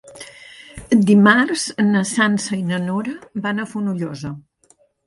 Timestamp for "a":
3.67-3.71